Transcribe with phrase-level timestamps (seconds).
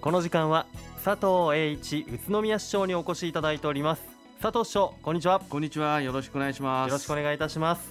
[0.00, 0.64] この時間は
[1.04, 4.02] 佐藤栄一宇都宮市長にお越しいただいております。
[4.40, 5.40] 佐藤市長こんにちは。
[5.40, 6.00] こんにちは。
[6.00, 6.88] よろしくお願いします。
[6.88, 7.82] よろしくお願いいたします。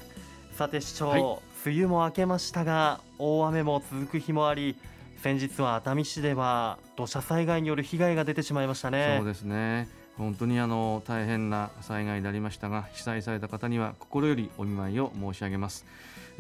[0.58, 1.22] さて市長、はい。
[1.22, 4.76] 梅雨も明けましたが大雨も続く日もあり
[5.22, 9.18] 先日は熱海市では土砂災害による被害が出てしまいましたね。
[9.20, 9.88] そうですね。
[10.18, 15.86] 本当にあの大変な災害でありましたが被災された方には心よりお見舞いを申し上げます。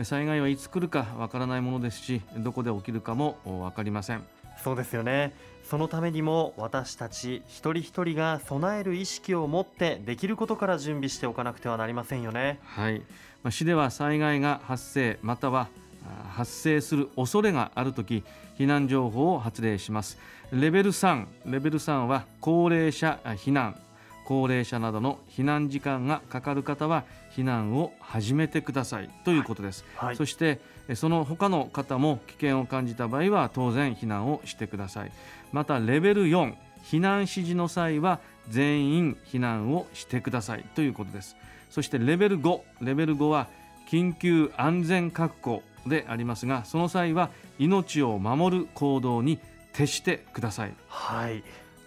[0.01, 4.23] 災害はいつ来るかわからないものですしどこで起きるかもわかりません。
[4.61, 5.33] そうですよね
[5.69, 12.57] そのためにも私たち一人一人が備える意識を持ってできることから準備しておかなくてはなりませんよね。
[12.63, 13.01] はい、
[13.43, 15.67] まあ、市では災害が発生または
[16.03, 18.23] あ発生する恐れがあるとき
[18.57, 20.17] 避難情報を発令します。
[20.51, 23.79] レベル3レベル3は高齢者あ避難。
[24.25, 27.03] 高齢者などの避難時間がかかる方は
[27.35, 29.09] 避難を始めてください。
[29.25, 30.15] ということです、はい。
[30.15, 30.59] そして
[30.89, 35.11] えその他の方も危険を感じた場合は当然避難をしてください
[35.51, 36.53] またレベル4
[36.83, 41.35] 避難指示の際は全員避難をしてくださいということです。
[41.69, 43.47] そしてレベル5レベル5は
[43.89, 49.39] 緊急安全確保でありますがその際は命を守る行動に
[49.73, 50.73] 徹してください。
[50.87, 51.43] はい。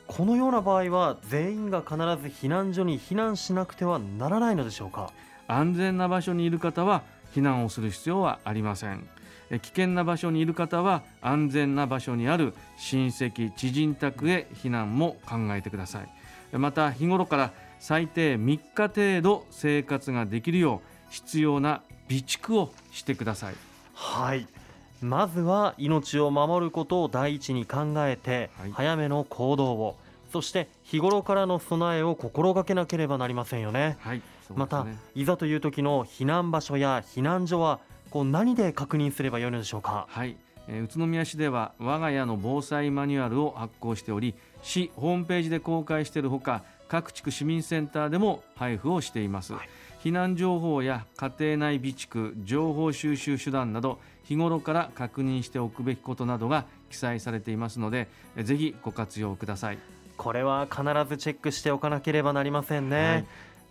[0.07, 5.11] このような場合は全員が必ず避難所に避難しなくてはならないのでしょうか？
[5.49, 7.03] 安全な場所にいる方は
[7.35, 8.99] 避難をする必要はありません。
[8.99, 9.22] え
[9.59, 16.09] 危険な場所にいる方は安全な場所にある親戚知人宅へ避難も考えてください。
[16.53, 23.55] えまた日頃から最低3日程度生活ができるよう必要な備蓄をしてください。
[23.95, 24.47] はい。
[25.03, 28.73] まずは命を守ることを第一に考えて、はい。
[28.73, 29.97] 早めの行動を。
[30.33, 33.99] そして日頃からの備えを心がけなければなりませんよね。
[34.01, 34.23] はい。
[34.49, 37.81] そうまたいざという時の避難場所や避難所は
[38.13, 40.07] こう何で確認すればよいのでしょうか？
[40.11, 40.37] はい、
[40.69, 49.69] えー宇都宮市では我が家の防災マニュアルを発行しており市ホームページで公開しているほか各地区市民センターでも配布をしています、はい。
[50.05, 59.79] 避難情報や家庭内備蓄情報収集手段など日頃から確認しておくべきことなどが記載されていますのでえーぜひご活用ください。
[60.19, 63.25] これは必ずチェックしておかなければなりませんね、はい。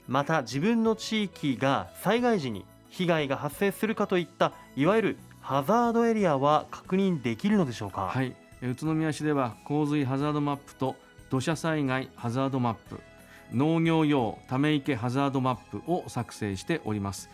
[0.07, 10.95] また自分の地域が災害時に被害が発生するかといったいわゆるハザードエリアは確認できるのでしょうか、はい、宇都宮市では洪水ハザードマップと
[11.31, 12.99] 土砂災害ハザードマップ
[13.53, 17.29] 農業用ため池ハザードマップを作成しております。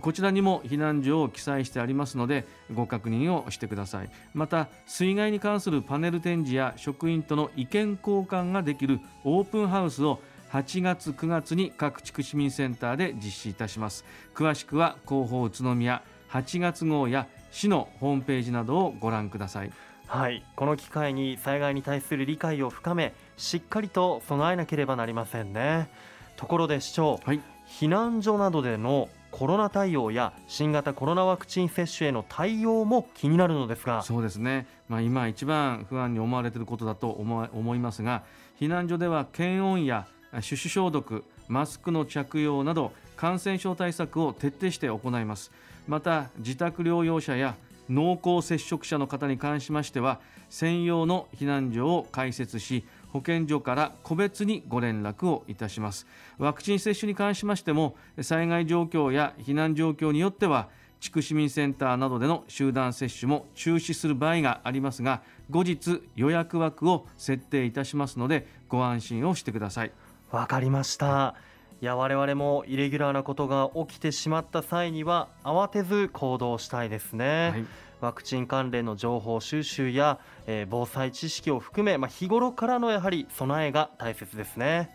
[0.00, 4.10] こちらにも避難所を記載してありますのでご確認をしてください。
[4.34, 10.20] また水害に関するパネル展示や職員との意見交換ができるオープンハウスを
[10.52, 14.04] 8月9月に各地区市民センターで実施いたします。
[14.34, 19.72] 詳しくは広報宇都宮8月号や市のホームページなどをご覧ください。
[20.08, 25.88] はい、この機会に災害に対する理解を深めしっかりと備えなければなりませんね。
[26.36, 27.40] ところで市長はい。
[27.68, 34.02] 避難所などでのコロナ対応や新型コロナワクチン接種への対応も気になるのですが。
[34.02, 38.24] そうですね、まあ、今一番不安に思われていることだと思い思いますが
[38.60, 45.50] 避難所では検温や手指消毒マスクの着用など感染症対策を徹底して行います。
[45.88, 47.56] また自宅療養者や
[47.88, 56.06] 濃厚接触者の方に関しましては専用の避難所を開設し保健所から個別にご連絡をいたします。
[56.38, 60.68] ワクチン接種に関しましても災害状況や避難状況によっては
[61.00, 69.92] 地区市民センターなどでの集団接種も中止する場合がありますが後日予約枠を設定いたしますのでご安心をしてください。
[70.30, 71.34] わかりました。
[71.82, 77.64] いや我々もイレギュラーなことが起きてしまった際には慌てず行動したいですね、はい。
[78.00, 84.90] ワクチン関連の情報収集や、えー防災知識を含め、まあ、日頃からのやはり備えが大切ですね。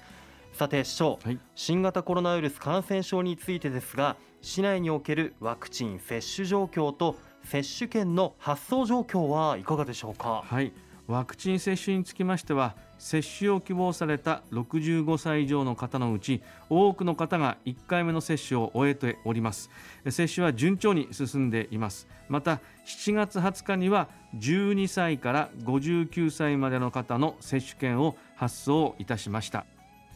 [0.53, 1.39] さて市長、はい。
[1.55, 10.43] 新型コロナウイルス感染症についてですが市内におけるワクチン接種状況と接種券の発送状況はいかがでしょうか？
[10.45, 10.71] はい、
[11.07, 19.69] ワクチン接種につきましては接種を希望された65歳以上の方のうち多くの方が1回目の接種を終えております。
[20.09, 22.07] 接種は順調に進んでいます。
[22.27, 24.07] また7月20日には
[24.37, 29.65] 12歳から59歳までの方の接種券を発送いたしました。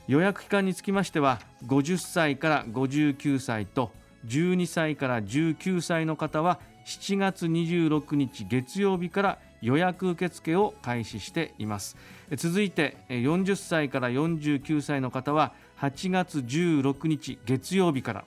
[0.07, 3.91] 予約期間につきましては50歳から59歳と
[4.25, 11.97] 12歳から19歳の方は7月26日月曜日から予約受付を開始しています。
[12.35, 18.25] 続いて40歳から49歳の方は8月16日月曜日から。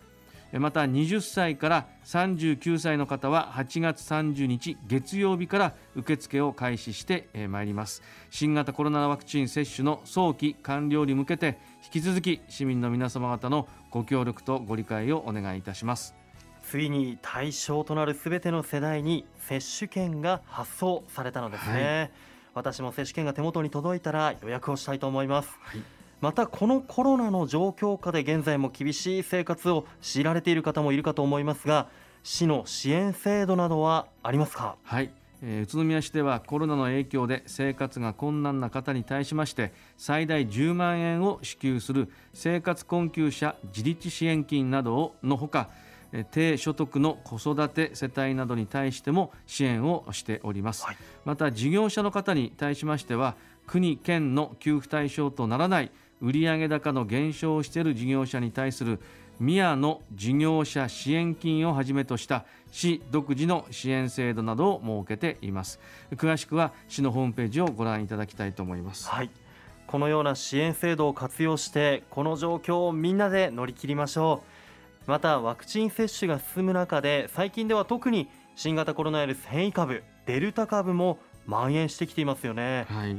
[0.61, 8.03] また20歳から39歳の方は8月30日月曜日から受付を開始してまいります。
[8.31, 16.22] 新型コロナワクチン接種の早期完了に向けて引き続き市民の皆様方のご協力とご理解をお願いいたします。
[16.63, 22.11] ついに対象となるすべての世代に接種券が発送されたのですね、はい、
[22.55, 25.83] 私も接種券が手元に届いたら予約をしたいと思います、はい。
[26.21, 31.89] またこのコロナの状況下で現在も厳しい生活を強いられている方もいるかと思いますが
[32.23, 34.77] 市の支援制度などはありますか？
[34.85, 35.11] はい。
[35.45, 45.69] えー、宇都宮市ではコロナの影響で生活が困難な方に対しまして最大10万円を支給する生活困窮者自立支援金などのほか
[46.31, 53.35] 低所得の子育て世帯などに対しても支援をしております、はい、また事業者の方に対しましては
[53.67, 59.01] 国県の給付対象とならない売上高の減少をしている事業者に対する
[59.41, 65.81] 宮の事業者支援金をはじめとした市独自の支援制度などを設けています。
[66.13, 69.31] 詳しくは市のホームページをご覧いただきたいと思います、はい、
[69.87, 74.52] このような支援制度を活用してこの状況をみんなで乗り切りましょう
[75.07, 83.17] またワクチン接種が進む中で最近では特に新型コロナウイルス変異株デルタ株も蔓延してきていますよね、はい、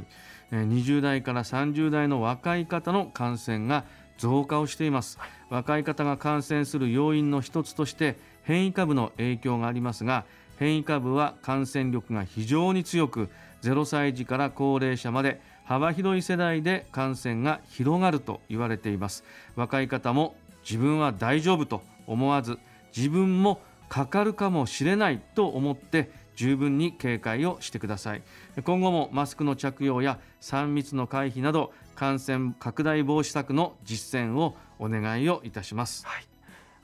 [0.50, 3.84] 20代から30代の若い方の感染が
[4.16, 5.18] 増加をしています。
[5.50, 10.24] 若い方が感染する要因の一つとして変異株の影響がありますが
[10.58, 13.28] 変異株は感染力が非常に強く
[13.62, 19.24] 0歳児から高齢者まで幅広い世代で感染が広がると言われています。
[19.56, 20.36] 若い方も
[20.68, 22.58] 自分は大丈夫と思わず
[22.96, 28.22] 自分もかかるかもしれないと思って十分に警戒をしてください。
[28.64, 36.26] 今後もマスクの着用や3密の回避など感染拡大防止策の実践をお願いをいたします、はい、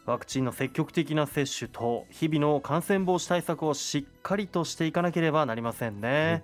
[0.07, 6.43] ワクチンの積極的な接種と日々の感染防止対策をしっかりとしていかなければなりませんね、はい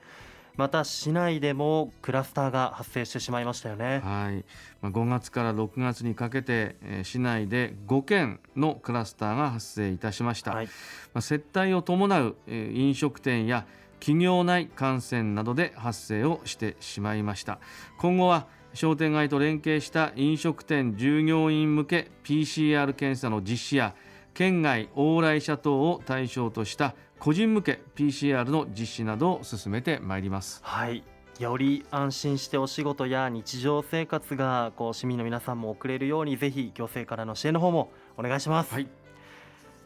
[0.56, 4.00] また市内でもクラスターが発生してしまいましたよね。
[4.02, 4.44] はい。
[4.80, 10.52] まあ、5月から6月にかけて、えー、市内で5件のクラスターが発生いたしました。
[10.52, 10.72] はい、ま
[11.18, 13.66] あ、接待を伴う、えー、飲食店や
[14.00, 17.58] 企業内感染などで発生をしてしまいました。
[17.98, 23.94] 今後は商店街と連携した飲食店従業員向け PCR 検査の実施や
[24.34, 30.60] 県外往来者等を対象とした個人向け PCR の実施などを進めてまいります。
[30.62, 31.02] はい。
[31.38, 38.72] より安心してお仕事や日常生活がこう市民の皆さんも送れるようにぜひ行政からの支援の方もお願いします。
[38.72, 38.88] はい、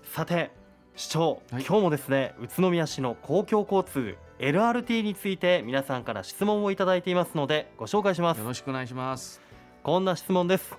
[0.05, 0.53] さて
[0.95, 8.39] 市長、はい、今日もですね宇都宮市の公共交通 LRT について皆さんから質問をいただいていますのでご紹介します。
[8.39, 9.41] よろしくお願いします。
[9.83, 10.79] こんな質問です。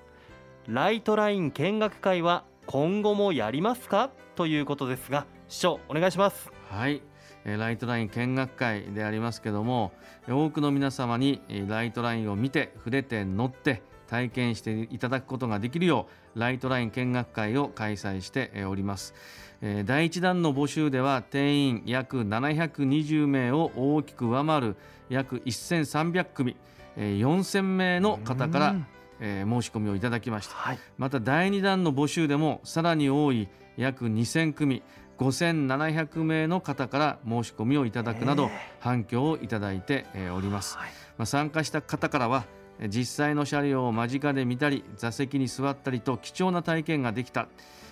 [0.67, 4.09] ライトライン見学会は今後もやりますか？
[4.35, 6.49] ということですが市長お願いします。
[6.69, 7.01] はい。
[7.43, 9.91] ライトライン見学会でありますけども
[10.29, 19.13] 多くの皆様にライトラインを見て触れて乗って体験していただくことができるようライトライン見学会を開催しております。
[19.59, 24.77] 第1弾の募集では定員約720名を大きく上回る
[25.09, 26.55] 約1300組
[26.95, 28.75] 4000名の方から
[29.19, 34.83] 申し込みをいただきました、はい、また第2弾の募集でもさらに多い約2000組
[35.21, 40.77] 5700名の方から申し込みをいただくなど反響をいただいております、
[41.17, 42.45] まあ、参加した方からは
[42.87, 47.47] 実際の車両を間近で見たり座席に座ったりと貴重な体験ができた。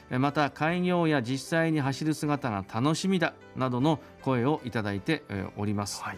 [0.09, 5.21] また開業や実際に走る姿が楽しみだなどの声をいただいて
[5.55, 6.17] おります、はい。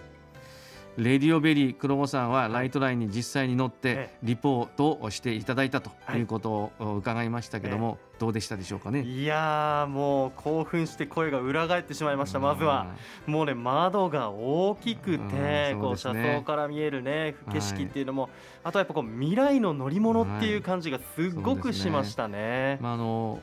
[0.96, 9.02] レディオベリー黒子さんはライトラインに実際に乗ってリポートをしていただいたということを伺いましたけども、どうでしたでしょうかね？
[9.02, 12.40] いやもう興奮して声が裏返ってしまいました。
[12.40, 12.86] まずは
[13.26, 18.30] もうね窓が大きくて、こう車窓から見えるね景色っていうのも、
[18.64, 22.78] あとやっぱこう未来の乗り物っていう感じがすごくしましたね。
[22.80, 23.40] まああの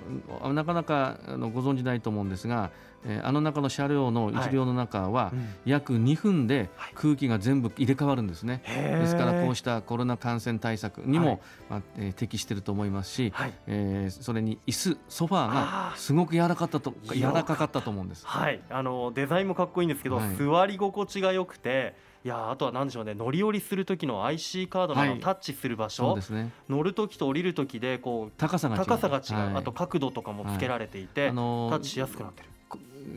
[0.55, 2.71] なかなかあのご存じないと思うんですが
[3.05, 5.33] えー、あの中の車両の1両の中は
[5.65, 11.39] 約2分で空気が全部入れ替わるんですね、はい、ですからこうしたコロナ感染対策にも、はい、
[11.71, 18.27] まあえー、適していると思いますし、はい、えー、それに椅子ソファーがすごく柔らかったと柔らかかったと思うんです。
[18.27, 18.61] はい。
[18.69, 28.85] あのデザインもかっこいいんですけど、座り心地が良くていやあとは何でしょうね乗り降りする時の IC カードのタッチする場所、はいね、乗る時と降りる時でこう高さが違う。
[28.85, 32.49] 高さが違う、はい、あと角度とかもつけられていて、あのー、タッチしやすくなってる。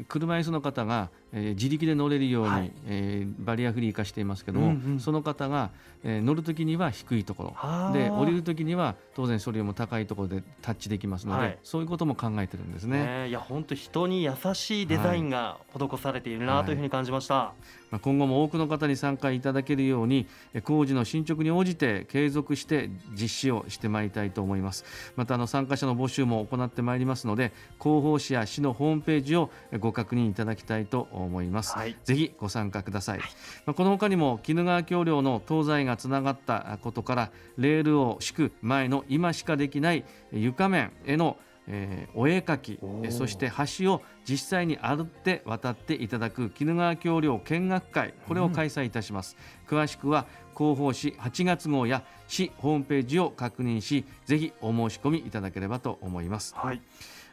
[0.07, 5.69] 車椅子の方が、えー、自力で乗れるように、はい、えー、バリアフリー化していますけども、うんうん、その方が、
[6.03, 7.93] えー、乗るときには低いところ。
[7.93, 13.05] で降りるときには当然それよりも高いところでタッチできますので、はい、そういうことも考えてるんですね。
[13.07, 17.35] えー、いや本当人に優しいデザインが施されているなというふうに感じました。
[17.35, 20.27] はい、まあ、今後も多くの方に参加いただけるように
[20.63, 24.85] 工事の進捗に応じて継続して実施をしてまいりたいと思います。
[25.15, 31.75] またあの参加者の募集も行ってまいりますので広報誌や市のホームページをご確認いただきたいと思います。
[31.75, 33.19] はい、ぜひご参加ください。
[33.19, 33.29] はい、
[33.65, 41.37] まあ、この他にも鬼怒川橋梁の東西がつながったことからレールを敷く前の今しかできない床面への
[41.67, 42.79] えー、お絵描き
[43.11, 49.37] そして橋を実際に歩って渡っていただく鬼怒川橋梁見学会これを開催いたします、
[49.69, 50.25] うん、詳しくは
[50.57, 56.81] 広報誌8月号や市ホームページを確認しぜひお申し込みいただければと思います、はい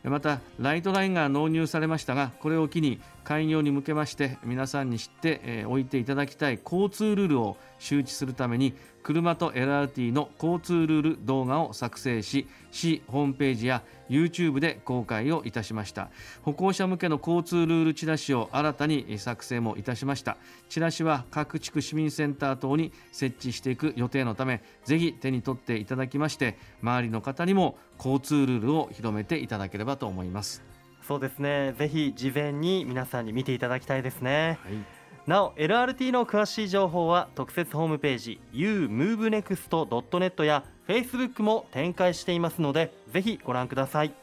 [0.05, 16.11] またライトラインが納入されましたがこれを機に開業に向けまして皆さんに知っておいていただきたい交通ルールを周知するために車と LRT の交通ルール動画を作成し市ホームページや YouTube で公開をいたしました。
[16.43, 20.37] 歩行者向けの交通ルールチラシを新たに作成もいたしました。
[20.69, 30.63] チラシは各地区市民センター等に設置していく予定のためぜひ手に取っていただきまして周りの方にも交通ルールを広めていただければと思います。
[31.07, 31.75] そうですね。
[31.79, 34.98] ぜひ事前に皆さんに見ていただきたいですね、はい
[35.29, 44.15] なお LRT の詳しい情報は特設ホームページ umovenext.net や Facebook も展開していますのでぜひご覧ください。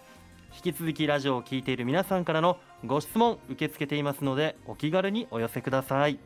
[0.56, 6.18] 引き続きラジオを聴いている皆さんからのご質問受け付けていますのでお気軽にお寄せください。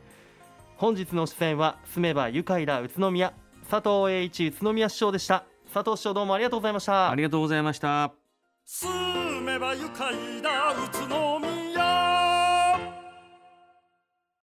[0.78, 3.34] 本日の出演は住めば愉快だ宇都宮
[3.68, 5.44] 佐藤栄一宇都宮市長でした。
[5.74, 7.10] 佐藤市長どうもありがとうございました。
[7.10, 8.14] ありがとうございました。
[8.64, 11.49] 住めば愉快だ宇都宮